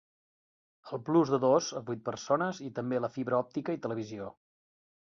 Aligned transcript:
El 0.95 1.01
plus 1.09 1.33
de 1.35 1.39
dos 1.43 1.69
a 1.81 1.83
vuit 1.91 2.03
persones 2.09 2.63
i 2.71 2.73
també 2.81 3.05
la 3.07 3.13
fibra 3.19 3.43
òptica 3.45 3.79
i 3.79 3.85
televisió. 3.87 4.35